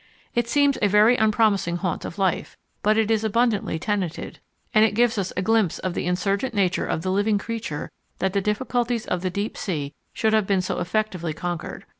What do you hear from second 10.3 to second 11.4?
have been so effectively